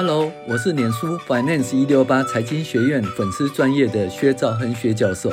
[0.00, 5.28] Hello，我是脸书 Finance 一六八财经学院粉丝专业的薛兆亨薛教授，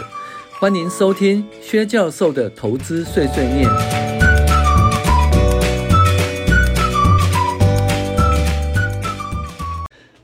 [0.59, 3.69] 欢迎收听薛教授的投资碎碎念。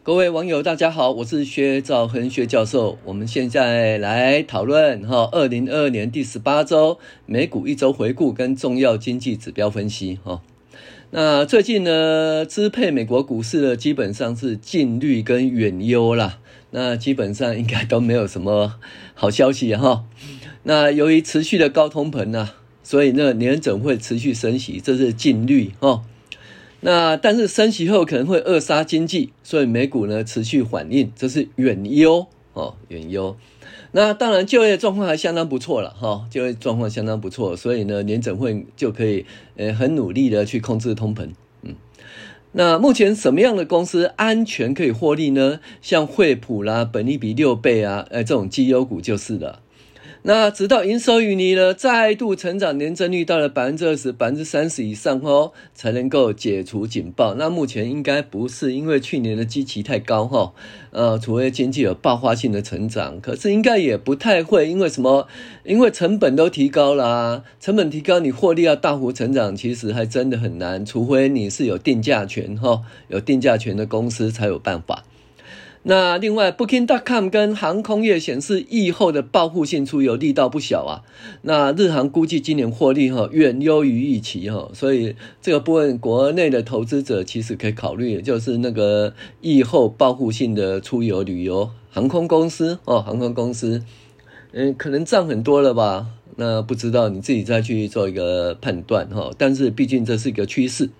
[0.01, 2.97] 各位网友，大家好，我是薛兆亨薛教授。
[3.05, 6.97] 我们现在来讨论哈，二零二二年第十八周
[7.27, 10.41] 美股一周回顾跟重要经济指标分析哈。
[11.13, 16.39] 那最近呢，支配美国股市的基本上是净率跟远优啦。
[16.69, 18.75] 那基本上应该都没有什么
[19.13, 20.05] 好消息哈。
[20.63, 26.03] 那由于持续的高通膨呢，所以呢年整会持续升息，这是净利哈。
[26.79, 33.35] 那但是升息后可能会扼杀经济，所以美股呢持续反应，这是远优哦，远优。
[33.93, 41.29] 那当然，就业状况还相当不错了哈，就业状况相当不错，所以呢，年整会就可以呃很努力的去控制通膨。
[41.61, 41.75] 嗯，
[42.53, 45.59] 那目前什么样的公司安全可以获利呢？
[45.81, 49.61] 像惠普啦，本利比六倍啊，呃，这种绩优股就是了。
[50.23, 57.33] 那直到营收与你呢再度成长，年增率到了百分之二十、百分之三十以上哦，才能够解除警报。
[57.33, 60.53] 那目前应该不是因为去年的基期太高哈，
[60.91, 65.27] 呃，除非经济有爆发性的成长，可是应该也不太会，因为什么？
[65.63, 75.03] 因为成本都提高了啊，成本提高，你获利要大幅成长，其实还真的很难，除非你是有定价权哈，有定价权的公司才有办法。
[75.83, 81.01] 那另外，Booking.com 跟航空业显示，疫后的报复性出游力道不小啊。
[81.41, 93.83] 那日航估计今年获利哈远优于预期哈，所以这个部分国内的投资者其实可以考虑，就是那个疫后报复性的出游旅游航空公司哦，航空公司，
[94.51, 96.05] 嗯，可能涨很多了吧？
[96.35, 99.31] 那不知道你自己再去做一个判断哈。
[99.35, 100.91] 但是毕竟这是一个趋势。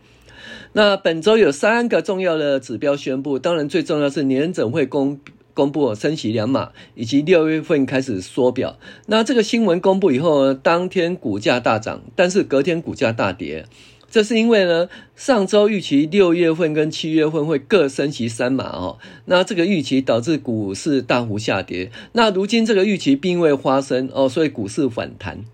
[0.73, 5.19] 那本周有三个重要的指标宣布，当然最重要是年整会公
[5.53, 8.77] 公布升息两码，以及六月份开始缩表。
[9.07, 13.65] 那这个新闻公布以后呢，当天股价大涨，但是隔天股价大跌。
[14.09, 21.91] 这是因为呢，上周预期六月份跟七月份会各升息三码哦，那这个预期导致股市大幅下跌。
[22.11, 25.45] 那如今这个预期并未发生哦，所以股市反弹。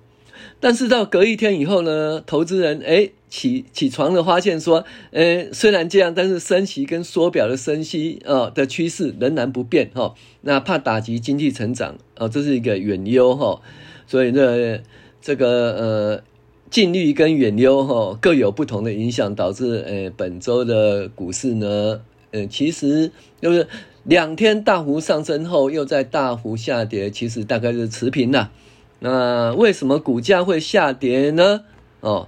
[0.60, 10.16] 但是到隔一天以后呢，投资人诶起起床了，发现说，诶虽然这样，但是升息跟缩表的升息啊的趋势仍然不变哈。
[10.42, 13.62] 那怕打击经济成长啊，这是一个远优哈。
[14.08, 14.80] 所以呢，
[15.22, 16.24] 这个呃
[16.72, 23.68] 近利跟远优哈各有不同的影响，导致呃本周的股市呢，呃其实就是
[24.04, 28.52] 两天大幅上升后又在大幅下跌，其实大概是持平了。
[29.00, 31.62] 那为什么股价会下跌呢？
[32.00, 32.28] 哦，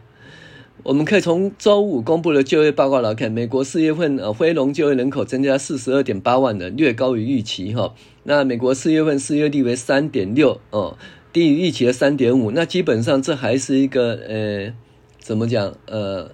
[0.83, 7.93] 我们可以从周五公布的就业报告来看，美国四月份呃非农就业人口增加四十二点八万人，略高于预期哈。
[8.23, 10.97] 那美国四月份失业率为三点六哦，
[11.33, 12.51] 低于预期的三点五。
[12.51, 14.73] 那基本上这还是一个呃，
[15.19, 16.31] 怎么讲呃，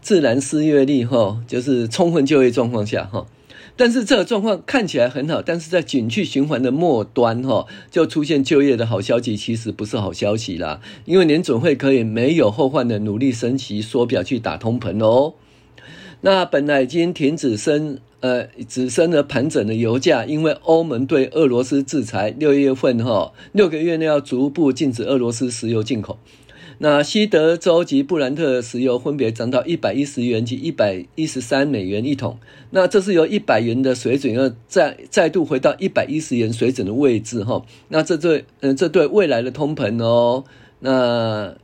[0.00, 3.26] 自然失业率哈，就是充分就业状况下哈。
[3.76, 10.80] 但是这个状况看起来很好，但是在景气循环的末端，哈，就出现就业的好消息，其实不是好消息啦。
[11.04, 15.34] 因为联准会可以没有后患的努力升息缩表去打通膨哦。
[16.20, 26.18] 那本来已经停止升，呃，只升了盘整的油价，因为欧盟对俄罗斯制裁，六月份哈，六个月内要逐步禁止俄罗斯石油进口。
[26.78, 32.38] 那西德州及布兰特石油分别涨到一百一十元及一百一十三美元一桶，
[32.70, 37.64] 那这是由一百元的水准要再再度回到一百一十元水准的位置哈。
[37.88, 40.44] 那这对嗯这对未来的通膨哦，
[40.80, 41.54] 那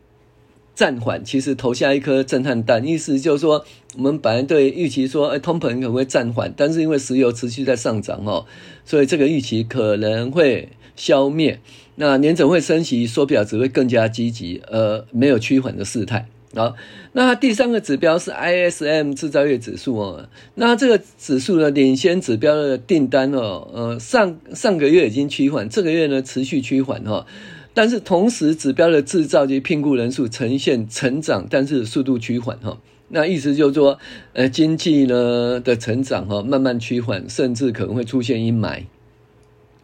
[0.80, 3.62] 暂缓其实投下一颗震撼弹，意思就是说
[3.98, 8.46] 我们本来对预期说哎通膨可能会暂缓，但是因为石油持续在上涨哦，
[8.86, 11.60] 所以这个预期可能会消灭。
[11.96, 16.26] 那年整会升息缩表只会更加积极，呃，没有趋缓的事态。
[16.54, 16.74] 好，
[17.12, 20.30] 那第三个指标是 ISM 制造业指数哦。
[20.54, 27.26] 那这个指数呢，领先指标的订单哦，呃，上上个月已经趋缓，这个月呢持续趋缓哈。
[27.74, 32.80] 但是同时指标的制造及聘雇人数呈现成长，但是速度趋缓哈。
[33.08, 33.98] 那意思就是说，
[34.32, 38.84] 呃，经济呢的成长哈慢慢趋缓，甚至可能会出现阴霾。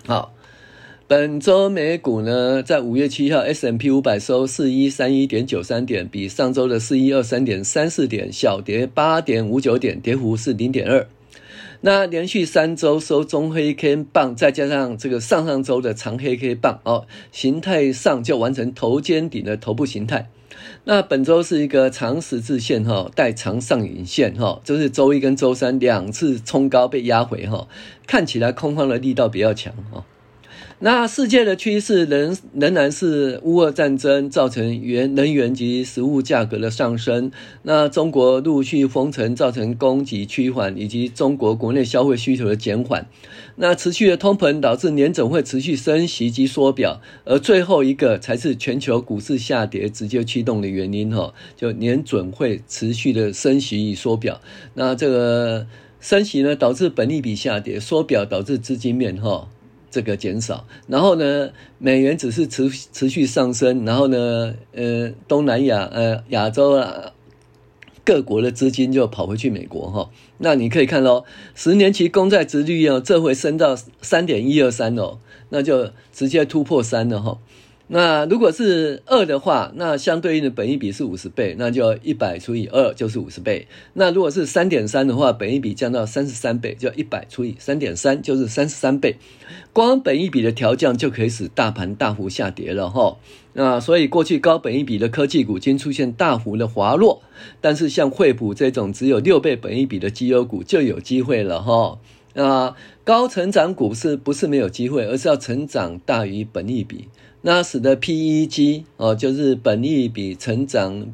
[0.06, 0.32] 好。
[1.08, 11.06] 本周美股呢，在五月七号，S&P 五百收四一三一点九三点，比上周的四一二三点三四点小跌八点五九点，跌幅是零点二。
[11.82, 20.30] 那连续三周收中黑 K 棒，再加上这个上上周的长黑 K 棒哦，形态上就完成头肩顶的头部形态。
[20.84, 27.68] 那本周是一个长十字线哈，带长上影线哈，就是周一跟周三两次冲高被压回哈，
[28.06, 30.04] 看起来空方的力道比较强哈。
[30.78, 37.32] 那世界的趋势仍仍然是乌俄战争造成原能源及食物价格的上升。
[37.62, 43.06] 那中国陆续封城造成供给趋缓，以及中国国内消费需求的减缓。
[43.56, 54.42] 那持续的通膨导致年准会持续升息及缩表，而最后一个才是全球股市下跌直接驱动的原因哈，就年准会持续的升息与缩表。
[54.74, 55.66] 那这个
[56.00, 59.48] 升息呢，导致本利比下跌；缩表导致资金面哈。
[59.96, 61.48] 这个减少，然后呢，
[61.78, 67.14] 美元只是持持续上升，然后呢，呃，东南亚、呃，亚洲啊，
[68.04, 70.10] 各国的资金就跑回去美国哈。
[70.36, 75.16] 那你可以看喽，十年期公债殖率哦，这回升到三点一二三哦，
[75.48, 77.38] 那就直接突破三了哈。
[77.88, 83.68] 那如果是二的话，那相对应的本益比是五十倍，那就一百除以二就是五十倍。
[83.92, 89.16] 那如果是三点三的话，本益比降到三十三倍，就一百除以三点三就是三十三倍。
[89.72, 93.18] 光本益比的调降就可以使大盘大幅下跌了哈。
[93.52, 97.22] 那所以过去高本益比的科技股经出现大幅的滑落，
[97.60, 101.98] 但是像惠普这种只有六倍本益比的绩优股就有机会了哈。
[102.34, 102.74] 那
[103.04, 107.08] 高成长股是不是没有机会，而是要成长大于本益比。
[107.42, 111.12] 那使得 PEG 哦，就是本利比成长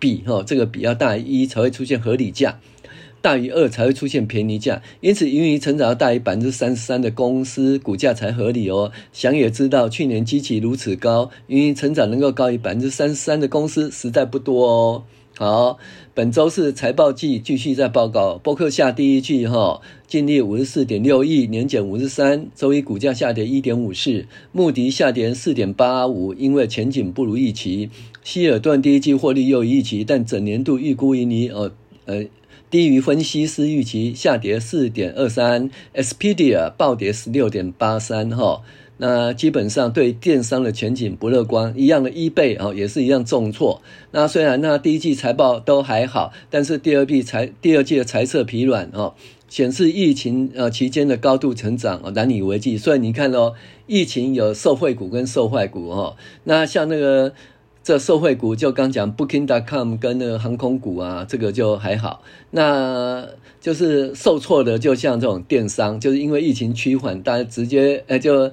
[0.00, 2.58] 比哈，这个比要大于一才会出现合理价，
[3.20, 4.82] 大于二才会出现便宜价。
[5.00, 8.90] 因此，盈余成长要大于百分之三十三的公司股价才合理哦。
[9.12, 15.04] 想也知道，去年基期如此高，盈余成长能够高于百分之三十三的公司实在不多哦。
[15.42, 15.76] 好，
[16.14, 18.38] 本周是财报季，继续在报告。
[18.38, 24.26] 波克夏第一季哈，净利五十四点六亿，年减五十三，周一股价下跌一点五四。
[24.52, 27.90] 穆迪下跌四点八五，因为前景不如预期。
[28.22, 31.72] 希尔顿第一季获利又预期，但整年度预估盈利呃
[32.04, 32.24] 呃
[32.70, 35.68] 低于分析师预期，下跌四点二三。
[35.92, 38.62] Expedia 暴跌十六点八三哈。
[39.04, 43.82] 那基本上对电商的前景不乐观，一样的 eBay 啊，也是一样重挫。
[44.12, 49.14] 那虽然那第一季财报都还好，但是第二季财第二季的财测疲软哦，
[49.48, 52.78] 显示疫情呃期间的高度成长难以为继。
[52.78, 53.54] 所以你看哦，
[53.88, 56.14] 疫情有受惠股跟受坏股哦。
[56.44, 57.32] 那像那个
[57.82, 62.22] 这受惠股就刚讲 Booking.com 跟那个航空股啊，这个就还好。
[62.52, 63.26] 那
[63.60, 68.52] 就是受挫的，就像这种电商，就是因为疫情趋缓，大家直接呃就。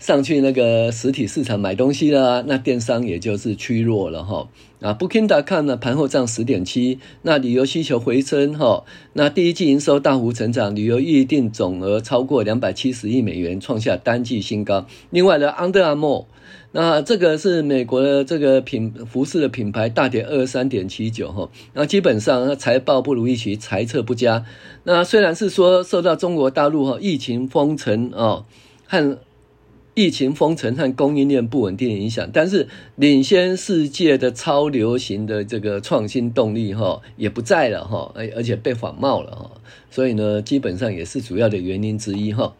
[0.00, 4.48] 上去那个实体市场买东西了，那电商也就是趋弱了哈。
[4.80, 8.82] 啊，Booking.com 呢盘后涨十点七，那旅游需求回升哈。
[9.12, 14.86] 那第一季营收大幅成长，旅游预订总额超过两百七十亿美元，创下单季新高。
[15.10, 16.24] 另外呢，Under Armour，
[16.72, 21.50] 那这个是美国的这个品服饰的品牌，大跌二十三点七九哈。
[21.74, 24.46] 那基本上财报不如预期，财测不佳。
[24.84, 28.46] 那虽然是说受到中国大陆哈疫情封城啊
[28.86, 29.18] 和
[29.94, 39.50] 疫情封城和供应链不稳定影响，但是领先世界的超流行的这个创新动力哈也不在了哈，而而且被仿冒了哈，
[39.90, 42.54] 所以呢，基本上也是主要的原因之一哈。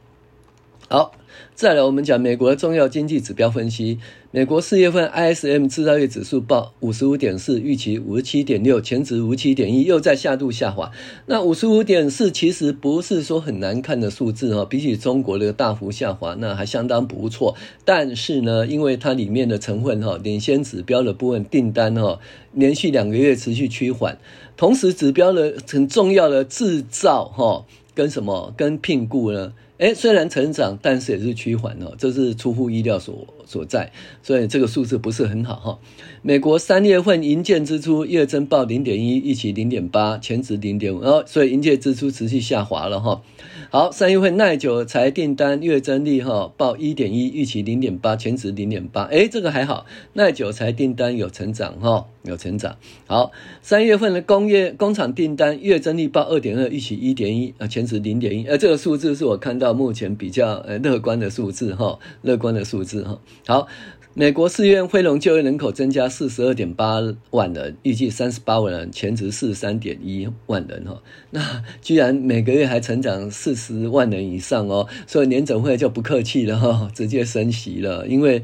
[0.89, 1.13] 好。
[1.55, 3.99] 再来，我们讲美国的重要经济指标分析。
[4.33, 10.93] 美国四月份 ISM 制造业指数报五十五点四，预期五十七点六，前值五十七点一，又在下度下滑。
[11.27, 17.57] 那五十五点四其实不是说很难看的数字哈，比起中国的大幅下滑，那还相当不错。
[17.85, 22.21] 但是呢，因为它里面的成分哈，领先指标的部分订单哈，
[22.53, 24.17] 连续两个月持续趋缓，
[24.57, 29.53] 同时指标的很重要的制造哈，跟什么跟聘雇呢？
[29.81, 33.91] 诶，虽然成长，但是也是趋缓哦，这是出乎意料所所在，
[34.23, 35.79] 所以这个数字不是很好哈。
[36.21, 43.23] 美国三月份营建支出月增报零点一，预期零点八，前值零点五，然后所以营建支出持续下滑了哈。
[43.71, 52.07] 好，三月份耐久财订单月增率哈报一点一，预期零点八，前值零点八，诶，这个还好，耐久财订单有成长哈。
[52.23, 53.33] 有成长，好，
[53.63, 63.21] 三月份的工业工厂订单月增率报二点二，预期一点一，啊，前值零点一，呃，这个数字是我看到目前比较呃乐观的数字哈，乐观的数字哈。
[63.47, 63.69] 好，
[64.15, 67.01] 美国四月非农就业人口增加四十二点八
[67.31, 71.03] 万人，预计三十八万人，前值四十三点一万人哈。
[71.31, 78.43] 那居然每个月还成长四十万人以上哦，所以联准会就不客气了哈，直接升息了，因为。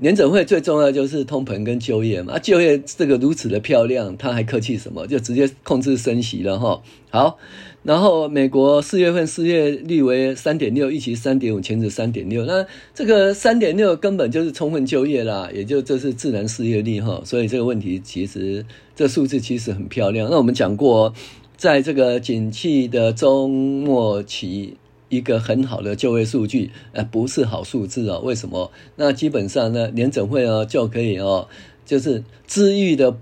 [0.00, 5.06] 联准会最重要就是通膨跟就业嘛，就业这个如此的漂亮，他还客气什么？
[5.06, 6.80] 就直接控制升息了哈。
[7.10, 7.36] 好，
[7.82, 12.44] 然后美国四月份失业率为三点六，预期三点五，前值三点六。
[12.44, 17.22] 那这个三点六根本就是充分就业啦，也就这是自然失业率哈。
[17.24, 20.28] 所以这个问题其实这数字其实很漂亮。
[20.30, 21.14] 那我们讲过，
[21.56, 24.76] 在这个景气的中末期，
[25.08, 28.20] 一个很好的就业数据，呃，不是好数字哦。
[28.22, 28.70] 为什么？
[28.96, 31.48] 那基本上呢，联准会哦就可以哦，
[31.86, 33.16] 就是治愈的。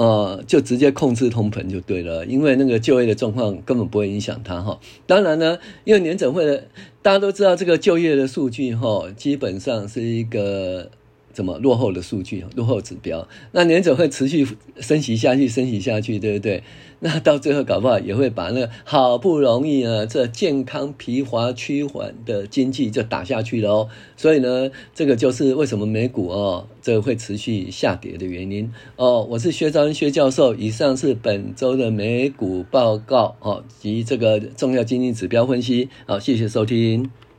[0.00, 4.80] 呃，就直接控制通膨就对了，因为那个就业的状况根本不会影响它哈。
[5.06, 6.64] 当然呢，因为年整会的
[7.02, 10.90] 大家都知道这个就业的数据哈，基本上是一个。
[11.32, 14.46] 怎么落后的数据，落后指标，那联准会持续
[14.78, 16.62] 升息下去，升息下去，对不对？
[17.02, 23.88] 那到最后搞不好也会把那好不容易啊，这健康疲乏趋缓的经济就打下去了哦。
[24.18, 29.26] 所以呢，这个就是为什么美股哦，这会持续下跌的原因哦。
[29.30, 35.88] 我是薛兆亨薛教授，以上是本周的美股报告哦及这个重要经济指标分析。
[36.06, 37.29] 好，谢谢收听。